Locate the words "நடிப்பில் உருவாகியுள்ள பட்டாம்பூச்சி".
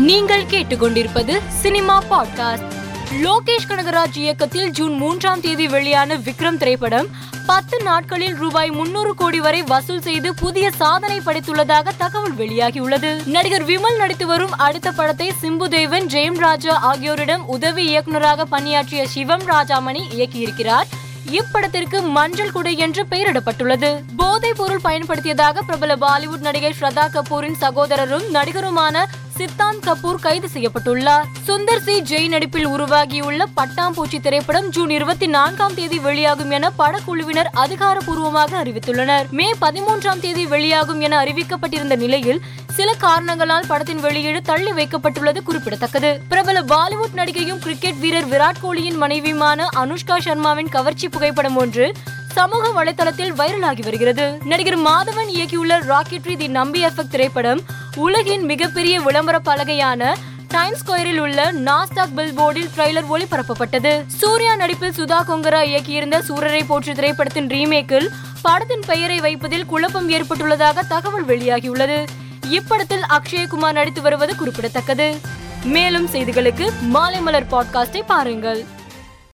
32.28-34.20